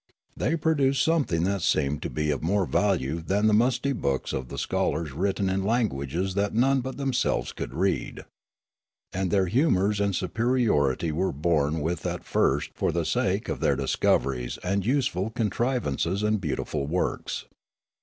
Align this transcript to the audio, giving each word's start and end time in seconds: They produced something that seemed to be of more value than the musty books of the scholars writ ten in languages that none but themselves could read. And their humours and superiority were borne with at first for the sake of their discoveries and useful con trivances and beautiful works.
They 0.35 0.55
produced 0.57 1.03
something 1.03 1.43
that 1.43 1.61
seemed 1.61 2.01
to 2.01 2.09
be 2.09 2.31
of 2.31 2.41
more 2.41 2.65
value 2.65 3.21
than 3.21 3.45
the 3.45 3.53
musty 3.53 3.93
books 3.93 4.33
of 4.33 4.47
the 4.47 4.57
scholars 4.57 5.11
writ 5.11 5.35
ten 5.35 5.47
in 5.47 5.63
languages 5.63 6.33
that 6.33 6.55
none 6.55 6.81
but 6.81 6.97
themselves 6.97 7.51
could 7.53 7.75
read. 7.75 8.25
And 9.13 9.29
their 9.29 9.45
humours 9.45 9.99
and 9.99 10.15
superiority 10.15 11.11
were 11.11 11.31
borne 11.31 11.81
with 11.81 12.07
at 12.07 12.23
first 12.23 12.71
for 12.73 12.91
the 12.91 13.05
sake 13.05 13.47
of 13.47 13.59
their 13.59 13.75
discoveries 13.75 14.57
and 14.63 14.83
useful 14.83 15.29
con 15.29 15.51
trivances 15.51 16.23
and 16.23 16.41
beautiful 16.41 16.87
works. 16.87 17.45